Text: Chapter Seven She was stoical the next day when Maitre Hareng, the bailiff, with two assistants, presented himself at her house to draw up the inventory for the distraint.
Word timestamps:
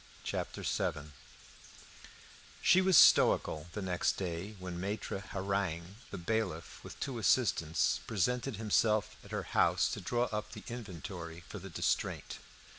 Chapter 0.23 0.63
Seven 0.63 1.13
She 2.59 2.81
was 2.81 2.97
stoical 2.97 3.67
the 3.73 3.83
next 3.83 4.13
day 4.13 4.55
when 4.57 4.79
Maitre 4.79 5.19
Hareng, 5.19 5.97
the 6.09 6.17
bailiff, 6.17 6.83
with 6.83 6.99
two 6.99 7.19
assistants, 7.19 7.99
presented 8.07 8.55
himself 8.55 9.15
at 9.23 9.29
her 9.29 9.43
house 9.53 9.87
to 9.89 10.01
draw 10.01 10.23
up 10.31 10.53
the 10.53 10.63
inventory 10.67 11.43
for 11.47 11.59
the 11.59 11.69
distraint. 11.69 12.39